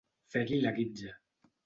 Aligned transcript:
Fer-li 0.35 0.61
la 0.63 0.71
guitza. 0.79 1.13